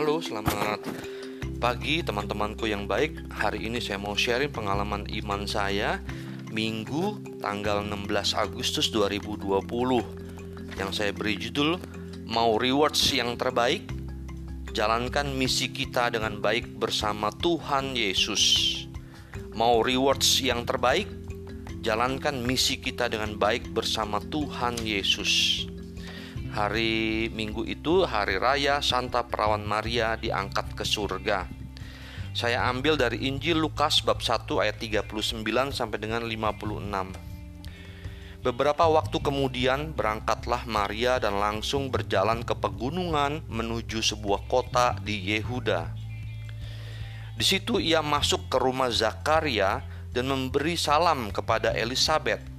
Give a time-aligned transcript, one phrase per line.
[0.00, 0.80] Halo, selamat
[1.60, 3.20] pagi teman-temanku yang baik.
[3.36, 6.00] Hari ini saya mau sharing pengalaman iman saya
[6.48, 9.60] Minggu tanggal 16 Agustus 2020
[10.80, 11.76] yang saya beri judul
[12.24, 13.92] Mau rewards yang terbaik?
[14.72, 18.40] Jalankan misi kita dengan baik bersama Tuhan Yesus.
[19.52, 21.12] Mau rewards yang terbaik?
[21.84, 25.68] Jalankan misi kita dengan baik bersama Tuhan Yesus.
[26.50, 31.46] Hari Minggu itu hari raya Santa Perawan Maria diangkat ke surga.
[32.34, 35.14] Saya ambil dari Injil Lukas bab 1 ayat 39
[35.70, 38.42] sampai dengan 56.
[38.42, 45.94] Beberapa waktu kemudian berangkatlah Maria dan langsung berjalan ke pegunungan menuju sebuah kota di Yehuda.
[47.38, 52.49] Di situ ia masuk ke rumah Zakaria dan memberi salam kepada Elizabeth.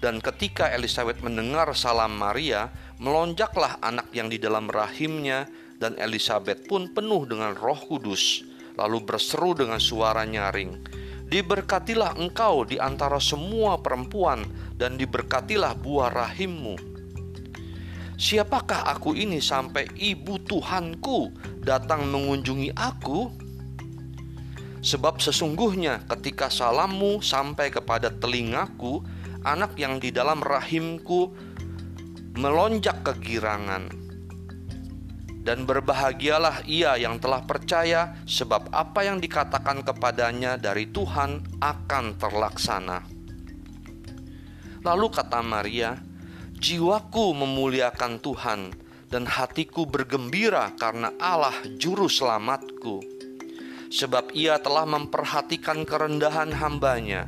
[0.00, 5.44] Dan ketika Elizabeth mendengar salam Maria, melonjaklah anak yang di dalam rahimnya
[5.76, 8.40] dan Elizabeth pun penuh dengan roh kudus,
[8.80, 14.42] lalu berseru dengan suara nyaring, Diberkatilah engkau di antara semua perempuan
[14.74, 16.74] dan diberkatilah buah rahimmu.
[18.18, 21.30] Siapakah aku ini sampai ibu Tuhanku
[21.62, 23.30] datang mengunjungi aku?
[24.82, 29.06] Sebab sesungguhnya ketika salammu sampai kepada telingaku,
[29.44, 31.32] anak yang di dalam rahimku
[32.36, 33.88] melonjak kegirangan.
[35.40, 42.98] Dan berbahagialah ia yang telah percaya, sebab apa yang dikatakan kepadanya dari Tuhan akan terlaksana.
[44.84, 45.96] Lalu kata Maria,
[46.60, 48.60] "Jiwaku memuliakan Tuhan,
[49.08, 53.00] dan hatiku bergembira karena Allah Juru Selamatku,
[53.88, 57.24] sebab Ia telah memperhatikan kerendahan hambanya."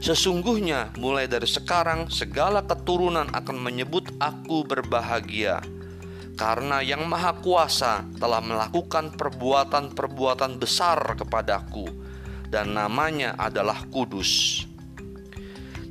[0.00, 5.60] Sesungguhnya mulai dari sekarang segala keturunan akan menyebut aku berbahagia.
[6.40, 11.84] Karena yang maha kuasa telah melakukan perbuatan-perbuatan besar kepadaku
[12.48, 14.64] dan namanya adalah kudus.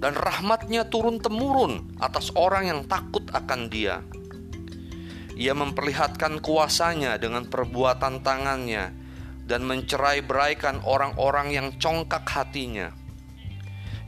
[0.00, 4.00] Dan rahmatnya turun-temurun atas orang yang takut akan dia.
[5.36, 8.88] Ia memperlihatkan kuasanya dengan perbuatan tangannya
[9.44, 12.88] dan mencerai beraikan orang-orang yang congkak hatinya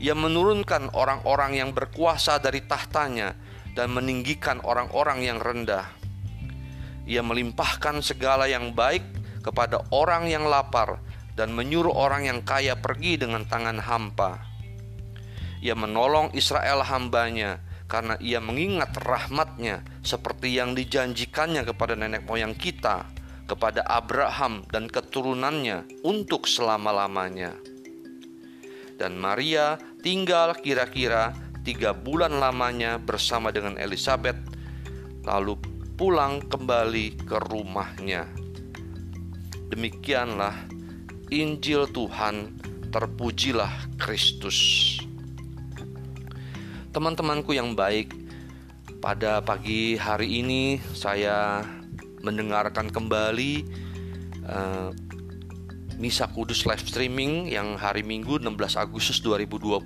[0.01, 3.37] ia menurunkan orang-orang yang berkuasa dari tahtanya
[3.77, 5.85] dan meninggikan orang-orang yang rendah.
[7.05, 9.05] Ia melimpahkan segala yang baik
[9.45, 10.97] kepada orang yang lapar
[11.37, 14.41] dan menyuruh orang yang kaya pergi dengan tangan hampa.
[15.61, 23.05] Ia menolong Israel hambanya karena ia mengingat rahmatnya seperti yang dijanjikannya kepada nenek moyang kita,
[23.45, 27.70] kepada Abraham dan keturunannya untuk selama-lamanya.
[29.01, 31.33] Dan Maria tinggal kira-kira
[31.65, 34.37] tiga bulan lamanya bersama dengan Elizabeth,
[35.25, 35.57] lalu
[35.97, 38.29] pulang kembali ke rumahnya.
[39.73, 40.53] Demikianlah
[41.33, 42.61] Injil Tuhan,
[42.93, 45.01] terpujilah Kristus.
[46.93, 48.13] Teman-temanku yang baik,
[49.01, 51.65] pada pagi hari ini saya
[52.21, 53.65] mendengarkan kembali
[54.45, 54.93] uh,
[56.01, 59.85] Misa Kudus live streaming yang hari Minggu 16 Agustus 2020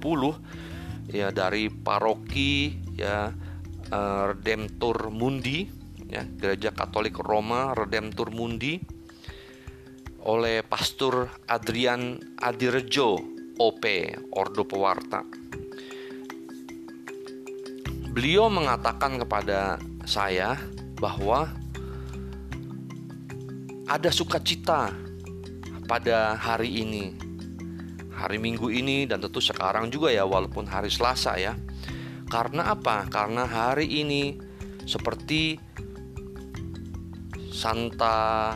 [1.12, 3.36] ya dari paroki ya
[3.92, 5.68] uh, Redemptor Mundi
[6.08, 8.80] ya Gereja Katolik Roma Redemptor Mundi
[10.24, 13.20] oleh Pastor Adrian Adirejo
[13.60, 13.84] OP
[14.40, 15.20] Ordo Pewarta.
[18.16, 19.76] Beliau mengatakan kepada
[20.08, 20.56] saya
[20.96, 21.52] bahwa
[23.92, 25.05] ada sukacita
[25.86, 27.14] pada hari ini.
[28.16, 31.54] Hari Minggu ini dan tentu sekarang juga ya walaupun hari Selasa ya.
[32.26, 33.06] Karena apa?
[33.08, 34.36] Karena hari ini
[34.86, 35.62] seperti
[37.54, 38.54] Santa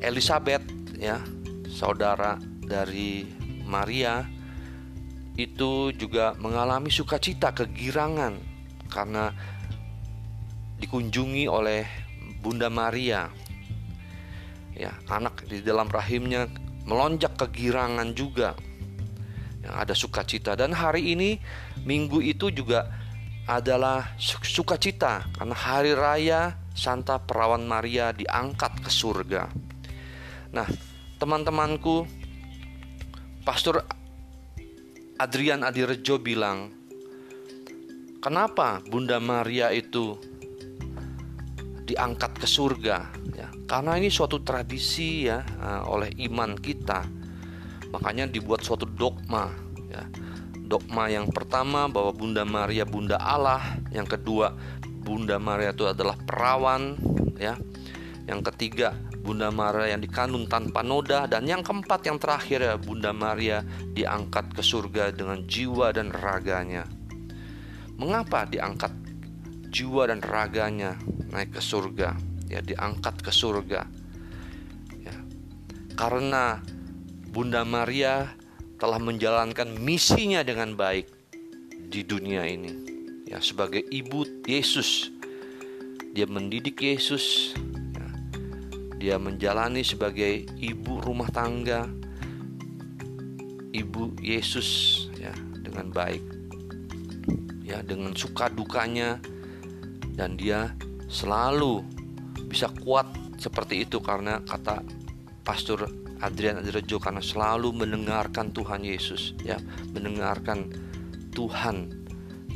[0.00, 0.64] Elizabeth
[0.96, 1.20] ya
[1.68, 3.26] saudara dari
[3.66, 4.24] Maria
[5.36, 8.40] itu juga mengalami sukacita kegirangan
[8.88, 9.36] karena
[10.80, 11.84] dikunjungi oleh
[12.40, 13.28] Bunda Maria
[14.76, 16.46] ya anak di dalam rahimnya
[16.84, 18.54] melonjak kegirangan juga.
[19.64, 20.52] Yang ada sukacita.
[20.54, 21.40] Dan hari ini
[21.82, 22.86] minggu itu juga
[23.50, 25.26] adalah sukacita.
[25.34, 29.50] Karena hari raya Santa Perawan Maria diangkat ke surga.
[30.54, 30.68] Nah,
[31.18, 32.06] teman-temanku,
[33.42, 33.82] Pastor
[35.16, 36.70] Adrian Adirejo bilang,
[38.20, 40.35] "Kenapa Bunda Maria itu
[41.96, 43.48] diangkat ke surga ya.
[43.64, 47.08] Karena ini suatu tradisi ya eh, oleh iman kita.
[47.88, 49.48] Makanya dibuat suatu dogma
[49.88, 50.04] ya.
[50.66, 53.80] Dogma yang pertama bahwa Bunda Maria Bunda Allah.
[53.88, 54.52] Yang kedua
[54.84, 57.00] Bunda Maria itu adalah perawan
[57.40, 57.56] ya.
[58.26, 58.90] Yang ketiga,
[59.22, 61.24] Bunda Maria yang dikandung tanpa noda.
[61.24, 63.64] Dan yang keempat yang terakhir ya Bunda Maria
[63.94, 66.84] diangkat ke surga dengan jiwa dan raganya.
[67.96, 69.05] Mengapa diangkat
[69.70, 70.96] jiwa dan raganya
[71.30, 72.16] naik ke surga?
[72.46, 73.86] Ya, diangkat ke surga.
[75.02, 75.16] Ya.
[75.98, 76.62] Karena
[77.30, 78.32] Bunda Maria
[78.76, 81.10] telah menjalankan misinya dengan baik
[81.90, 82.72] di dunia ini.
[83.26, 85.10] Ya, sebagai ibu Yesus,
[86.14, 87.56] dia mendidik Yesus,
[88.96, 91.84] dia menjalani sebagai ibu rumah tangga,
[93.76, 96.24] ibu Yesus ya dengan baik.
[97.66, 99.18] Ya, dengan suka dukanya
[100.16, 100.72] dan dia
[101.06, 101.84] selalu
[102.48, 104.80] bisa kuat seperti itu karena kata
[105.44, 105.86] Pastor
[106.24, 109.60] Adrian Adrejo karena selalu mendengarkan Tuhan Yesus ya,
[109.92, 110.72] mendengarkan
[111.36, 111.92] Tuhan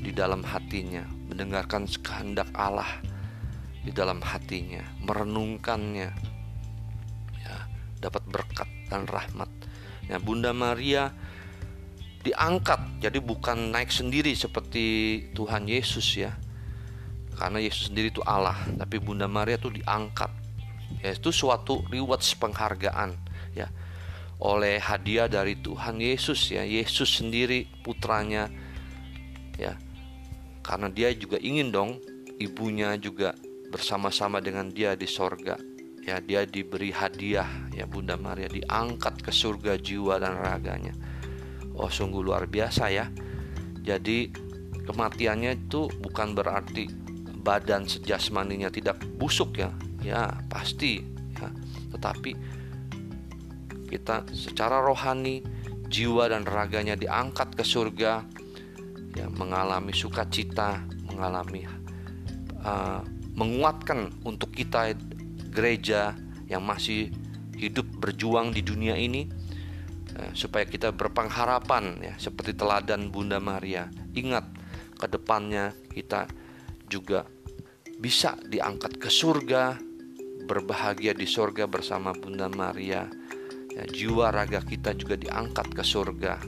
[0.00, 2.88] di dalam hatinya, mendengarkan kehendak Allah
[3.84, 6.30] di dalam hatinya, merenungkannya,
[8.00, 9.48] dapat berkat dan rahmat.
[10.08, 11.12] Ya, Bunda Maria
[12.24, 14.84] diangkat, jadi bukan naik sendiri seperti
[15.36, 16.34] Tuhan Yesus ya.
[17.40, 20.28] Karena Yesus sendiri itu Allah, tapi Bunda Maria itu diangkat.
[21.00, 23.16] Ya, itu suatu reward penghargaan
[23.56, 23.72] ya
[24.36, 26.60] oleh hadiah dari Tuhan Yesus ya.
[26.60, 28.52] Yesus sendiri putranya
[29.56, 29.80] ya.
[30.60, 31.96] Karena dia juga ingin dong
[32.36, 33.32] ibunya juga
[33.72, 35.56] bersama-sama dengan dia di sorga
[36.04, 40.96] ya dia diberi hadiah ya Bunda Maria diangkat ke surga jiwa dan raganya
[41.76, 43.06] oh sungguh luar biasa ya
[43.84, 44.32] jadi
[44.88, 46.88] kematiannya itu bukan berarti
[47.40, 51.00] badan sejasmaninya tidak busuk ya ya pasti
[51.36, 51.48] ya
[51.96, 52.32] tetapi
[53.90, 55.42] kita secara rohani
[55.90, 58.22] jiwa dan raganya diangkat ke surga
[59.18, 60.78] ya mengalami sukacita
[61.10, 61.66] mengalami
[62.62, 63.02] uh,
[63.34, 64.94] menguatkan untuk kita
[65.50, 66.14] gereja
[66.46, 67.10] yang masih
[67.56, 69.28] hidup berjuang di dunia ini
[70.16, 73.86] eh, supaya kita berpengharapan ya seperti teladan Bunda Maria.
[74.16, 74.44] Ingat
[74.96, 76.26] ke depannya kita
[76.90, 77.22] juga
[78.02, 79.78] bisa diangkat ke surga,
[80.50, 83.06] berbahagia di surga bersama Bunda Maria.
[83.70, 86.42] Ya, jiwa raga kita juga diangkat ke surga.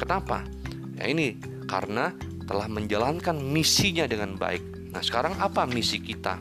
[0.00, 0.48] Kenapa?
[0.96, 1.36] Ya ini
[1.68, 2.16] karena
[2.48, 4.64] telah menjalankan misinya dengan baik.
[4.96, 6.40] Nah, sekarang apa misi kita?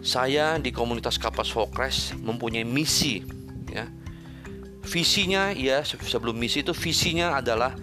[0.00, 3.20] saya di komunitas Kapas Fokres mempunyai misi
[3.68, 3.84] ya.
[4.80, 7.76] Visinya ya sebelum misi itu visinya adalah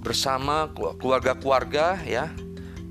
[0.00, 2.32] bersama keluarga-keluarga ya,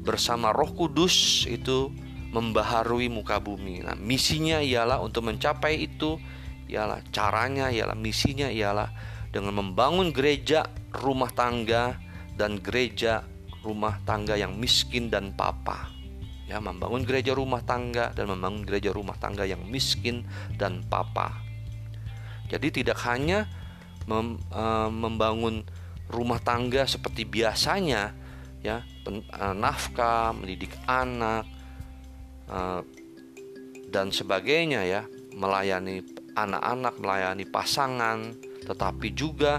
[0.05, 1.89] bersama Roh Kudus itu
[2.29, 3.81] membaharui muka bumi.
[3.81, 6.21] Nah, misinya ialah untuk mencapai itu
[6.69, 8.93] ialah caranya ialah misinya ialah
[9.33, 11.97] dengan membangun gereja rumah tangga
[12.37, 13.25] dan gereja
[13.65, 15.99] rumah tangga yang miskin dan papa
[16.49, 20.25] ya membangun gereja rumah tangga dan membangun gereja rumah tangga yang miskin
[20.57, 21.29] dan papa.
[22.49, 23.45] Jadi tidak hanya
[24.09, 25.61] mem, uh, membangun
[26.09, 28.13] rumah tangga seperti biasanya
[28.59, 31.47] ya uh, nafkah, mendidik anak
[32.51, 32.83] uh,
[33.89, 35.01] dan sebagainya ya,
[35.33, 36.05] melayani
[36.37, 39.57] anak-anak, melayani pasangan, tetapi juga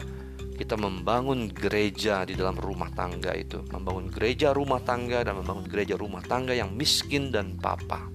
[0.55, 5.97] kita membangun gereja di dalam rumah tangga itu, membangun gereja rumah tangga dan membangun gereja
[5.99, 8.07] rumah tangga yang miskin dan papa.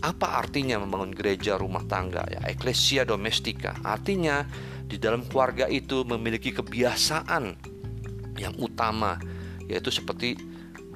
[0.00, 2.40] Apa artinya membangun gereja rumah tangga ya?
[2.48, 3.76] Ecclesia domestika.
[3.84, 4.48] Artinya
[4.90, 7.54] di dalam keluarga itu memiliki kebiasaan
[8.34, 9.14] yang utama
[9.70, 10.34] yaitu seperti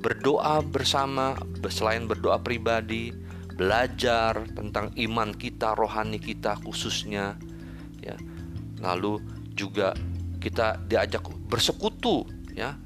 [0.02, 1.38] berdoa bersama
[1.70, 3.14] selain berdoa pribadi,
[3.54, 7.38] belajar tentang iman kita, rohani kita khususnya
[8.02, 8.18] ya.
[8.82, 9.22] Lalu
[9.54, 9.94] juga
[10.42, 12.76] kita diajak bersekutu ya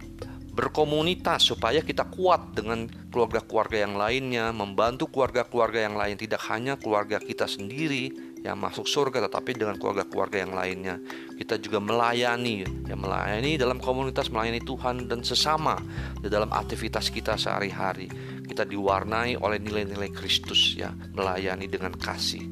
[0.59, 7.23] berkomunitas supaya kita kuat dengan keluarga-keluarga yang lainnya, membantu keluarga-keluarga yang lain, tidak hanya keluarga
[7.23, 8.11] kita sendiri
[8.49, 10.97] yang masuk surga, tetapi dengan keluarga-keluarga yang lainnya.
[11.37, 15.77] Kita juga melayani, ya melayani dalam komunitas, melayani Tuhan dan sesama
[16.19, 18.09] di dalam aktivitas kita sehari-hari.
[18.49, 22.43] Kita diwarnai oleh nilai-nilai Kristus, ya melayani dengan kasih,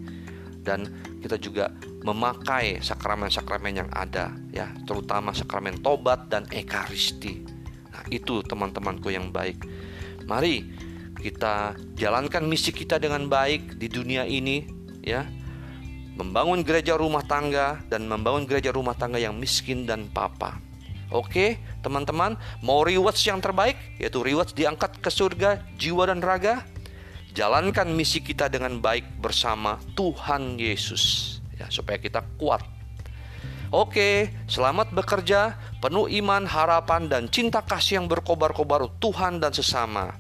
[0.60, 0.84] dan
[1.24, 1.72] kita juga
[2.06, 7.42] memakai sakramen-sakramen yang ada ya, terutama sakramen tobat dan ekaristi.
[7.90, 9.58] Nah, itu teman-temanku yang baik.
[10.28, 10.62] Mari
[11.16, 14.62] kita jalankan misi kita dengan baik di dunia ini
[15.02, 15.26] ya.
[16.16, 20.56] Membangun gereja rumah tangga dan membangun gereja rumah tangga yang miskin dan papa.
[21.12, 26.64] Oke, teman-teman, mau rewards yang terbaik yaitu rewards diangkat ke surga jiwa dan raga.
[27.36, 32.64] Jalankan misi kita dengan baik bersama Tuhan Yesus ya supaya kita kuat.
[33.74, 40.16] Oke, selamat bekerja, penuh iman, harapan dan cinta kasih yang berkobar-kobar Tuhan dan sesama.